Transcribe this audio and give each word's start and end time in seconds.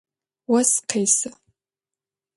Ос 0.55 0.71
къесы. 0.89 1.29